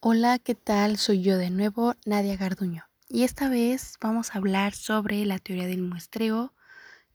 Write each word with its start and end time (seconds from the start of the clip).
Hola, 0.00 0.38
¿qué 0.38 0.54
tal? 0.54 0.96
Soy 0.96 1.22
yo 1.22 1.36
de 1.38 1.50
nuevo, 1.50 1.96
Nadia 2.06 2.36
Garduño. 2.36 2.84
Y 3.08 3.24
esta 3.24 3.48
vez 3.48 3.94
vamos 4.00 4.30
a 4.30 4.38
hablar 4.38 4.72
sobre 4.72 5.24
la 5.24 5.40
teoría 5.40 5.66
del 5.66 5.82
muestreo, 5.82 6.54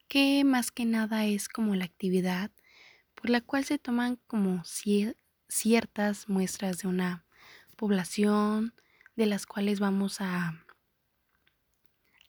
que 0.09 0.43
más 0.43 0.69
que 0.69 0.83
nada 0.83 1.25
es 1.25 1.47
como 1.47 1.75
la 1.77 1.85
actividad 1.85 2.51
por 3.15 3.29
la 3.29 3.39
cual 3.39 3.63
se 3.63 3.77
toman 3.77 4.17
como 4.27 4.63
ciertas 5.47 6.27
muestras 6.27 6.79
de 6.79 6.89
una 6.89 7.25
población, 7.77 8.73
de 9.15 9.27
las 9.27 9.45
cuales 9.45 9.79
vamos 9.79 10.19
a, 10.19 10.65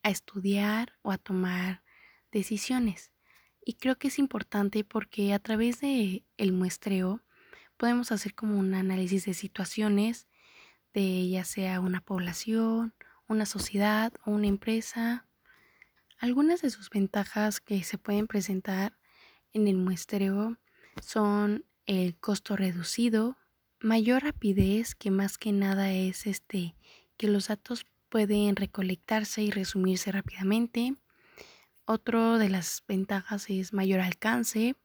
a 0.05 0.11
estudiar 0.11 0.93
o 1.03 1.11
a 1.11 1.19
tomar 1.19 1.83
decisiones. 2.31 3.11
Y 3.61 3.75
creo 3.75 3.97
que 3.97 4.07
es 4.07 4.21
importante 4.21 4.85
porque 4.85 5.35
a 5.35 5.41
través 5.41 5.81
de 5.81 6.25
el 6.37 6.53
muestreo 6.53 7.25
podemos 7.77 8.13
hacer 8.13 8.37
como 8.37 8.57
un 8.57 8.75
análisis 8.75 9.25
de 9.25 9.35
situaciones 9.35 10.29
de 10.95 11.29
ya 11.29 11.45
sea 11.45 11.81
una 11.81 12.01
población, 12.01 12.95
una 13.29 13.45
sociedad 13.45 14.13
o 14.25 14.31
una 14.31 14.47
empresa. 14.47 15.27
Algunas 16.19 16.63
de 16.63 16.71
sus 16.71 16.89
ventajas 16.89 17.61
que 17.61 17.83
se 17.83 17.99
pueden 17.99 18.27
presentar 18.27 18.97
en 19.53 19.69
el 19.69 19.77
muestreo 19.77 20.57
son 21.03 21.65
el 21.87 22.17
costo 22.17 22.57
reducido, 22.57 23.37
mayor 23.81 24.23
rapidez, 24.23 24.95
que 24.95 25.11
más 25.11 25.37
que 25.37 25.53
nada 25.53 25.93
es 25.93 26.27
este 26.27 26.77
que 27.17 27.29
los 27.29 27.49
datos 27.49 27.87
pueden 28.09 28.57
recolectarse 28.57 29.43
y 29.43 29.51
resumirse 29.51 30.11
rápidamente. 30.13 30.97
Otro 31.85 32.39
de 32.39 32.49
las 32.49 32.83
ventajas 32.89 33.51
es 33.51 33.73
mayor 33.73 34.01
alcance 34.01 34.77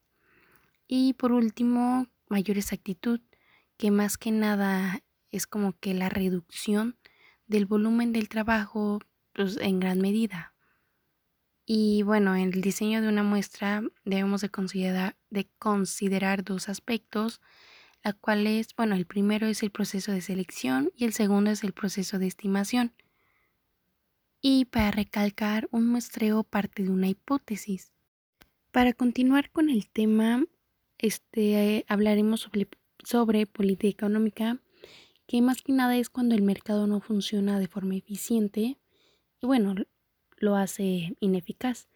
y 0.86 1.14
por 1.14 1.32
último 1.32 2.08
mayor 2.28 2.58
exactitud, 2.58 3.20
que 3.76 3.90
más 3.90 4.18
que 4.18 4.30
nada 4.30 5.02
es 5.30 5.46
como 5.46 5.78
que 5.78 5.94
la 5.94 6.08
reducción 6.08 6.96
del 7.46 7.66
volumen 7.66 8.12
del 8.12 8.28
trabajo 8.28 9.00
pues, 9.32 9.56
en 9.58 9.80
gran 9.80 10.00
medida. 10.00 10.54
Y 11.66 12.02
bueno, 12.02 12.34
en 12.34 12.52
el 12.52 12.62
diseño 12.62 13.00
de 13.00 13.08
una 13.08 13.22
muestra 13.22 13.82
debemos 14.04 14.40
de 14.40 14.48
considerar, 14.48 15.16
de 15.30 15.48
considerar 15.58 16.42
dos 16.42 16.68
aspectos, 16.68 17.40
la 18.02 18.12
cual 18.12 18.46
es, 18.46 18.74
bueno, 18.76 18.96
el 18.96 19.06
primero 19.06 19.46
es 19.46 19.62
el 19.62 19.70
proceso 19.70 20.10
de 20.10 20.20
selección 20.20 20.90
y 20.96 21.04
el 21.04 21.12
segundo 21.12 21.50
es 21.50 21.62
el 21.62 21.72
proceso 21.72 22.18
de 22.18 22.26
estimación. 22.26 22.94
Y 24.40 24.64
para 24.64 24.90
recalcar, 24.90 25.68
un 25.70 25.86
muestreo 25.86 26.44
parte 26.44 26.82
de 26.82 26.90
una 26.90 27.08
hipótesis. 27.08 27.92
Para 28.72 28.92
continuar 28.92 29.50
con 29.50 29.68
el 29.68 29.88
tema, 29.90 30.44
este, 30.98 31.84
hablaremos 31.88 32.40
sobre, 32.40 32.68
sobre 33.04 33.46
política 33.46 33.90
económica 33.90 34.60
que 35.30 35.42
más 35.42 35.62
que 35.62 35.72
nada 35.72 35.96
es 35.96 36.10
cuando 36.10 36.34
el 36.34 36.42
mercado 36.42 36.88
no 36.88 37.00
funciona 37.00 37.60
de 37.60 37.68
forma 37.68 37.94
eficiente 37.94 38.78
y 39.40 39.46
bueno, 39.46 39.76
lo 40.38 40.56
hace 40.56 41.16
ineficaz. 41.20 41.86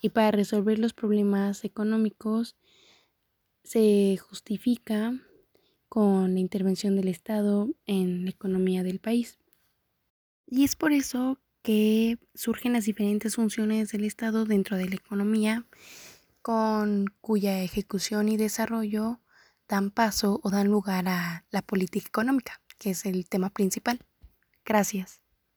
Y 0.00 0.10
para 0.10 0.30
resolver 0.30 0.78
los 0.78 0.92
problemas 0.92 1.64
económicos 1.64 2.54
se 3.64 4.16
justifica 4.18 5.12
con 5.88 6.34
la 6.34 6.38
intervención 6.38 6.94
del 6.94 7.08
Estado 7.08 7.68
en 7.86 8.26
la 8.26 8.30
economía 8.30 8.84
del 8.84 9.00
país. 9.00 9.40
Y 10.46 10.62
es 10.62 10.76
por 10.76 10.92
eso 10.92 11.40
que 11.62 12.18
surgen 12.32 12.74
las 12.74 12.84
diferentes 12.84 13.34
funciones 13.34 13.90
del 13.90 14.04
Estado 14.04 14.44
dentro 14.44 14.76
de 14.76 14.88
la 14.88 14.94
economía, 14.94 15.66
con 16.42 17.06
cuya 17.20 17.60
ejecución 17.60 18.28
y 18.28 18.36
desarrollo 18.36 19.18
dan 19.66 19.90
paso 19.90 20.38
o 20.44 20.50
dan 20.50 20.68
lugar 20.68 21.08
a 21.08 21.44
la 21.50 21.62
política 21.62 22.06
económica 22.06 22.60
que 22.84 22.90
es 22.90 23.06
el 23.06 23.26
tema 23.26 23.48
principal. 23.48 23.98
Gracias. 24.62 25.23